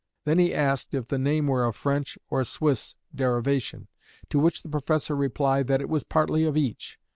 Then 0.25 0.39
he 0.39 0.51
asked 0.51 0.95
if 0.95 1.09
the 1.09 1.19
name 1.19 1.45
were 1.45 1.63
of 1.63 1.75
French 1.75 2.17
or 2.31 2.43
Swiss 2.43 2.95
derivation, 3.13 3.87
to 4.31 4.39
which 4.39 4.63
the 4.63 4.69
Professor 4.69 5.15
replied 5.15 5.67
that 5.67 5.79
it 5.79 5.89
was 5.89 6.03
partly 6.03 6.43
of 6.43 6.57
each. 6.57 6.99